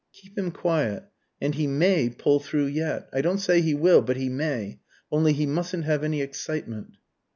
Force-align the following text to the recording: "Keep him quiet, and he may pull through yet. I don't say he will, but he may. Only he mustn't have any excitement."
"Keep 0.13 0.35
him 0.35 0.49
quiet, 0.49 1.03
and 1.39 1.53
he 1.53 1.67
may 1.67 2.09
pull 2.09 2.39
through 2.39 2.65
yet. 2.65 3.07
I 3.13 3.21
don't 3.21 3.37
say 3.37 3.61
he 3.61 3.75
will, 3.75 4.01
but 4.01 4.17
he 4.17 4.29
may. 4.29 4.79
Only 5.11 5.31
he 5.31 5.45
mustn't 5.45 5.83
have 5.83 6.03
any 6.03 6.21
excitement." 6.23 6.97